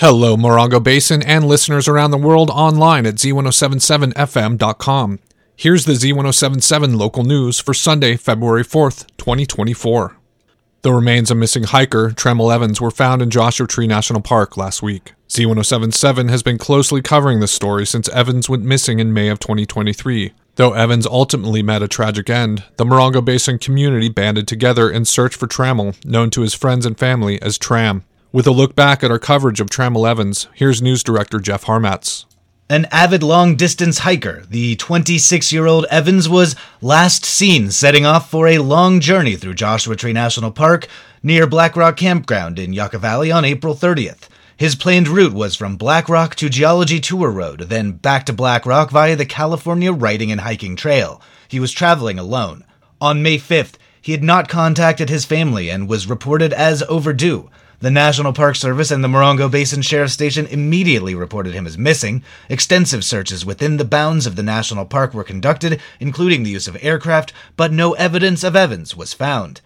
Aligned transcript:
Hello, 0.00 0.34
Morongo 0.34 0.82
Basin 0.82 1.22
and 1.22 1.44
listeners 1.44 1.86
around 1.86 2.10
the 2.10 2.16
world 2.16 2.48
online 2.48 3.04
at 3.04 3.16
z1077fm.com. 3.16 5.18
Here's 5.54 5.84
the 5.84 5.92
Z1077 5.92 6.96
local 6.96 7.22
news 7.22 7.60
for 7.60 7.74
Sunday, 7.74 8.16
February 8.16 8.64
4th, 8.64 9.06
2024. 9.18 10.16
The 10.80 10.92
remains 10.94 11.30
of 11.30 11.36
missing 11.36 11.64
hiker 11.64 12.12
Trammell 12.12 12.50
Evans 12.50 12.80
were 12.80 12.90
found 12.90 13.20
in 13.20 13.28
Joshua 13.28 13.66
Tree 13.66 13.86
National 13.86 14.22
Park 14.22 14.56
last 14.56 14.82
week. 14.82 15.12
Z1077 15.28 16.30
has 16.30 16.42
been 16.42 16.56
closely 16.56 17.02
covering 17.02 17.40
this 17.40 17.52
story 17.52 17.84
since 17.84 18.08
Evans 18.08 18.48
went 18.48 18.64
missing 18.64 19.00
in 19.00 19.12
May 19.12 19.28
of 19.28 19.38
2023. 19.38 20.32
Though 20.54 20.72
Evans 20.72 21.06
ultimately 21.06 21.62
met 21.62 21.82
a 21.82 21.88
tragic 21.88 22.30
end, 22.30 22.64
the 22.78 22.86
Morongo 22.86 23.22
Basin 23.22 23.58
community 23.58 24.08
banded 24.08 24.48
together 24.48 24.88
in 24.88 25.04
search 25.04 25.36
for 25.36 25.46
Trammell, 25.46 26.02
known 26.06 26.30
to 26.30 26.40
his 26.40 26.54
friends 26.54 26.86
and 26.86 26.98
family 26.98 27.40
as 27.42 27.58
Tram. 27.58 28.04
With 28.32 28.46
a 28.46 28.52
look 28.52 28.76
back 28.76 29.02
at 29.02 29.10
our 29.10 29.18
coverage 29.18 29.58
of 29.60 29.70
Trammell 29.70 30.08
Evans, 30.08 30.46
here's 30.54 30.80
news 30.80 31.02
director 31.02 31.40
Jeff 31.40 31.64
Harmatz. 31.64 32.26
An 32.68 32.86
avid 32.92 33.24
long 33.24 33.56
distance 33.56 33.98
hiker, 33.98 34.44
the 34.48 34.76
26 34.76 35.52
year 35.52 35.66
old 35.66 35.84
Evans 35.90 36.28
was 36.28 36.54
last 36.80 37.24
seen 37.24 37.72
setting 37.72 38.06
off 38.06 38.30
for 38.30 38.46
a 38.46 38.58
long 38.58 39.00
journey 39.00 39.34
through 39.34 39.54
Joshua 39.54 39.96
Tree 39.96 40.12
National 40.12 40.52
Park 40.52 40.86
near 41.24 41.48
Black 41.48 41.74
Rock 41.74 41.96
Campground 41.96 42.60
in 42.60 42.72
Yucca 42.72 42.98
Valley 42.98 43.32
on 43.32 43.44
April 43.44 43.74
30th. 43.74 44.28
His 44.56 44.76
planned 44.76 45.08
route 45.08 45.34
was 45.34 45.56
from 45.56 45.76
Black 45.76 46.08
Rock 46.08 46.36
to 46.36 46.48
Geology 46.48 47.00
Tour 47.00 47.32
Road, 47.32 47.62
then 47.62 47.90
back 47.90 48.26
to 48.26 48.32
Black 48.32 48.64
Rock 48.64 48.90
via 48.90 49.16
the 49.16 49.26
California 49.26 49.92
Riding 49.92 50.30
and 50.30 50.42
Hiking 50.42 50.76
Trail. 50.76 51.20
He 51.48 51.58
was 51.58 51.72
traveling 51.72 52.20
alone. 52.20 52.64
On 53.00 53.24
May 53.24 53.38
5th, 53.38 53.74
he 54.00 54.12
had 54.12 54.22
not 54.22 54.48
contacted 54.48 55.08
his 55.08 55.24
family 55.24 55.68
and 55.68 55.88
was 55.88 56.08
reported 56.08 56.52
as 56.52 56.84
overdue. 56.84 57.50
The 57.82 57.90
National 57.90 58.34
Park 58.34 58.56
Service 58.56 58.90
and 58.90 59.02
the 59.02 59.08
Morongo 59.08 59.50
Basin 59.50 59.80
Sheriff 59.80 60.10
Station 60.10 60.44
immediately 60.44 61.14
reported 61.14 61.54
him 61.54 61.66
as 61.66 61.78
missing. 61.78 62.22
Extensive 62.50 63.02
searches 63.02 63.46
within 63.46 63.78
the 63.78 63.86
bounds 63.86 64.26
of 64.26 64.36
the 64.36 64.42
national 64.42 64.84
park 64.84 65.14
were 65.14 65.24
conducted, 65.24 65.80
including 65.98 66.42
the 66.42 66.50
use 66.50 66.68
of 66.68 66.76
aircraft, 66.82 67.32
but 67.56 67.72
no 67.72 67.94
evidence 67.94 68.44
of 68.44 68.54
Evans 68.54 68.94
was 68.94 69.14
found. 69.14 69.62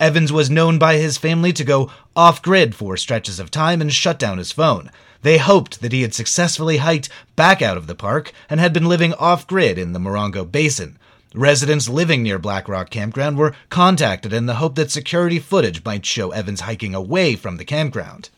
Evans 0.00 0.32
was 0.32 0.50
known 0.50 0.76
by 0.76 0.96
his 0.96 1.16
family 1.18 1.52
to 1.52 1.62
go 1.62 1.88
off 2.16 2.42
grid 2.42 2.74
for 2.74 2.96
stretches 2.96 3.38
of 3.38 3.48
time 3.48 3.80
and 3.80 3.92
shut 3.92 4.18
down 4.18 4.38
his 4.38 4.50
phone. 4.50 4.90
They 5.22 5.38
hoped 5.38 5.82
that 5.82 5.92
he 5.92 6.02
had 6.02 6.14
successfully 6.14 6.78
hiked 6.78 7.10
back 7.36 7.62
out 7.62 7.76
of 7.76 7.86
the 7.86 7.94
park 7.94 8.32
and 8.50 8.58
had 8.58 8.72
been 8.72 8.86
living 8.88 9.14
off 9.14 9.46
grid 9.46 9.78
in 9.78 9.92
the 9.92 10.00
Morongo 10.00 10.50
Basin. 10.50 10.98
Residents 11.34 11.88
living 11.88 12.22
near 12.22 12.38
Black 12.38 12.68
Rock 12.68 12.90
Campground 12.90 13.38
were 13.38 13.54
contacted 13.70 14.34
in 14.34 14.44
the 14.44 14.56
hope 14.56 14.74
that 14.74 14.90
security 14.90 15.38
footage 15.38 15.82
might 15.82 16.04
show 16.04 16.30
Evans 16.30 16.60
hiking 16.60 16.94
away 16.94 17.36
from 17.36 17.56
the 17.56 17.64
campground. 17.64 18.28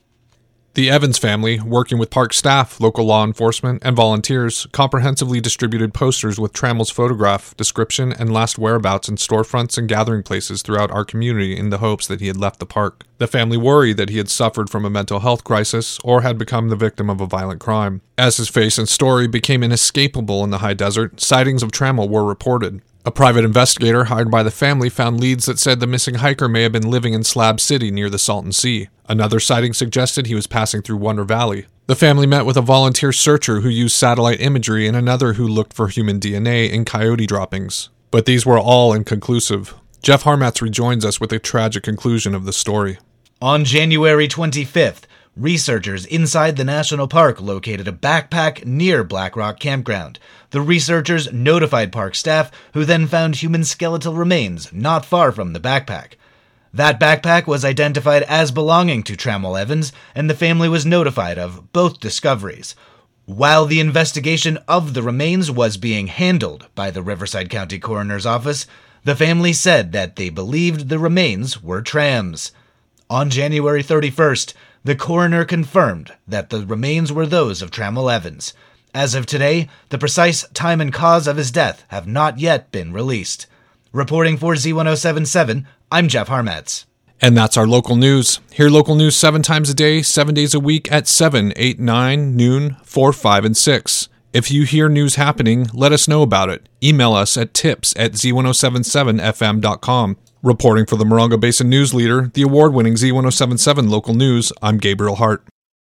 The 0.75 0.91
Evans 0.91 1.19
family, 1.19 1.61
working 1.61 1.99
with 1.99 2.11
park 2.11 2.33
staff, 2.33 2.81
local 2.81 3.05
law 3.05 3.23
enforcement, 3.23 3.81
and 3.85 3.95
volunteers, 3.95 4.67
comprehensively 4.73 5.41
distributed 5.41 5.95
posters 5.95 6.41
with 6.41 6.53
Trammell's 6.53 6.91
photograph, 6.91 7.57
description, 7.57 8.13
and 8.13 8.33
last 8.33 8.59
whereabouts 8.59 9.09
in 9.09 9.15
storefronts 9.15 9.79
and 9.79 9.89
gathering 9.89 10.25
places 10.25 10.63
throughout 10.63 10.91
our 10.91 11.05
community 11.05 11.57
in 11.57 11.71
the 11.71 11.79
hopes 11.79 12.09
that 12.09 12.21
he 12.21 12.27
had 12.27 12.37
left 12.37 12.59
the 12.59 12.67
park. 12.67 13.05
The 13.19 13.29
family 13.29 13.57
worried 13.57 13.99
that 13.99 14.09
he 14.09 14.19
had 14.19 14.29
suffered 14.29 14.69
from 14.69 14.85
a 14.85 14.91
mental 14.91 15.21
health 15.21 15.45
crisis 15.45 16.01
or 16.03 16.23
had 16.23 16.39
become 16.39 16.71
the 16.71 16.77
victim 16.77 17.09
of 17.09 17.21
a 17.21 17.27
violent 17.27 17.61
crime. 17.61 18.01
As 18.19 18.39
his 18.39 18.49
face 18.49 18.77
and 18.77 18.89
story 18.89 19.29
became 19.29 19.63
inescapable 19.63 20.43
in 20.43 20.51
the 20.51 20.59
high 20.59 20.75
desert, 20.75 21.21
sightings 21.21 21.63
of 21.63 21.71
Trammell 21.71 22.09
were 22.09 22.25
reported. 22.25 22.83
A 23.07 23.11
private 23.11 23.45
investigator 23.45 24.05
hired 24.05 24.31
by 24.31 24.43
the 24.43 24.51
family 24.51 24.89
found 24.89 25.21
leads 25.21 25.45
that 25.45 25.59
said 25.59 25.79
the 25.79 25.87
missing 25.87 26.17
hiker 26.17 26.49
may 26.49 26.63
have 26.63 26.73
been 26.73 26.89
living 26.89 27.13
in 27.13 27.23
Slab 27.23 27.61
City 27.61 27.91
near 27.91 28.09
the 28.09 28.19
Salton 28.19 28.53
Sea. 28.53 28.89
Another 29.07 29.39
sighting 29.39 29.75
suggested 29.75 30.27
he 30.27 30.35
was 30.35 30.47
passing 30.47 30.81
through 30.81 30.97
Wonder 30.97 31.25
Valley. 31.25 31.67
The 31.87 31.97
family 31.97 32.27
met 32.27 32.47
with 32.47 32.57
a 32.57 32.63
volunteer 32.63 33.13
searcher 33.13 33.61
who 33.61 33.69
used 33.69 33.95
satellite 33.95 34.41
imagery 34.41 34.89
and 34.89 34.97
another 34.97 35.35
who 35.35 35.47
looked 35.47 35.75
for 35.75 35.89
human 35.89 36.19
DNA 36.19 36.71
in 36.71 36.87
coyote 36.87 37.27
droppings. 37.27 37.91
But 38.11 38.25
these 38.25 38.47
were 38.47 38.59
all 38.59 38.95
inconclusive. 38.95 39.75
Jeff 40.03 40.23
Harmatz 40.23 40.63
rejoins 40.63 41.05
us 41.05 41.21
with 41.21 41.31
a 41.31 41.39
tragic 41.39 41.83
conclusion 41.83 42.35
of 42.35 42.47
the 42.47 42.55
story. 42.55 42.97
On 43.43 43.67
January 43.67 44.29
25th, 44.29 45.03
Researchers 45.37 46.07
inside 46.07 46.57
the 46.57 46.63
national 46.63 47.09
park 47.09 47.41
located 47.41 47.89
a 47.89 47.93
backpack 47.93 48.65
near 48.65 49.03
Black 49.03 49.35
Rock 49.35 49.59
Campground. 49.59 50.21
The 50.51 50.61
researchers 50.61 51.33
notified 51.33 51.91
park 51.91 52.15
staff, 52.15 52.53
who 52.73 52.85
then 52.85 53.09
found 53.09 53.35
human 53.35 53.65
skeletal 53.65 54.15
remains 54.15 54.73
not 54.73 55.05
far 55.05 55.33
from 55.33 55.53
the 55.53 55.59
backpack. 55.59 56.13
That 56.73 57.01
backpack 57.01 57.49
was 57.49 57.65
identified 57.65 58.23
as 58.23 58.53
belonging 58.53 59.03
to 59.05 59.17
Trammell 59.17 59.61
Evans, 59.61 59.93
and 60.15 60.31
the 60.31 60.37
family 60.37 60.69
was 60.69 60.87
notified 60.87 61.37
of 61.37 61.73
both 61.73 61.99
discoveries. 61.99 62.77
While 63.27 63.67
the 63.67 63.81
investigation 63.81 64.59
of 64.69 64.95
the 64.95 65.03
remains 65.03 65.51
was 65.51 65.77
being 65.77 66.07
handled 66.07 66.69
by 66.77 66.93
the 66.93 67.03
Riverside 67.03 67.51
County 67.51 67.81
Coroner's 67.81 68.27
Office, 68.27 68.69
the 69.03 69.17
family 69.17 69.53
said 69.53 69.91
that 69.91 70.15
they 70.15 70.31
believed 70.31 70.89
the 70.89 71.01
remains 71.01 71.61
were 71.61 71.83
Tram's. 71.83 72.53
On 73.11 73.31
January 73.31 73.83
31st, 73.83 74.55
the 74.85 74.95
coroner 74.95 75.47
confirmed 75.47 76.13
that 76.29 76.51
the 76.51 76.67
remains 76.67 77.11
were 77.11 77.27
those 77.27 77.63
of 77.63 77.71
Trammell 77.71 78.13
Evans. 78.13 78.53
As 78.95 79.15
of 79.15 79.25
today, 79.25 79.69
the 79.89 79.99
precise 79.99 80.47
time 80.53 80.81
and 80.81 80.93
cause 80.93 81.27
of 81.27 81.39
his 81.39 81.51
death 81.51 81.85
have 81.89 82.07
not 82.07 82.39
yet 82.39 82.71
been 82.71 82.93
released. 82.93 83.47
Reporting 83.93 84.37
for 84.37 84.55
Z1077, 84.55 85.65
I'm 85.91 86.09
Jeff 86.09 86.29
Harmatz. 86.29 86.85
And 87.21 87.37
that's 87.37 87.57
our 87.57 87.67
local 87.67 87.97
news. 87.97 88.41
Hear 88.53 88.69
local 88.69 88.95
news 88.95 89.17
seven 89.17 89.41
times 89.41 89.71
a 89.71 89.75
day, 89.75 90.03
seven 90.03 90.35
days 90.35 90.53
a 90.53 90.61
week 90.61 90.93
at 90.93 91.09
7, 91.09 91.55
8, 91.57 91.81
9, 91.81 92.37
noon, 92.37 92.77
4, 92.85 93.13
5, 93.15 93.45
and 93.47 93.57
6. 93.57 94.09
If 94.35 94.51
you 94.51 94.65
hear 94.65 94.91
news 94.91 95.15
happening, 95.15 95.69
let 95.73 95.93
us 95.93 96.09
know 96.09 96.21
about 96.21 96.51
it. 96.51 96.69
Email 96.83 97.15
us 97.15 97.39
at 97.39 97.55
tips 97.55 97.95
at 97.97 98.13
z1077fm.com. 98.13 100.17
Reporting 100.45 100.85
for 100.85 100.97
the 100.97 101.07
Morongo 101.07 101.41
Basin 101.41 101.71
News 101.71 101.95
Leader, 101.95 102.31
the 102.35 102.43
award 102.43 102.75
winning 102.75 102.97
Z1077 102.97 103.89
local 103.89 104.13
news, 104.13 104.53
I'm 104.61 104.77
Gabriel 104.77 105.15
Hart. 105.15 105.43